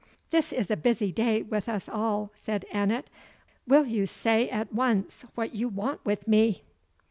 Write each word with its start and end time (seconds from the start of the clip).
"This 0.31 0.51
is 0.51 0.71
a 0.71 0.75
busy 0.75 1.11
day 1.11 1.43
with 1.43 1.69
us 1.69 1.87
all," 1.87 2.31
said 2.33 2.65
Annot; 2.71 3.05
"will 3.67 3.85
you 3.85 4.07
say 4.07 4.49
at 4.49 4.73
once 4.73 5.25
what 5.35 5.53
you 5.53 5.69
want 5.69 6.03
with 6.03 6.27
me?" 6.27 6.63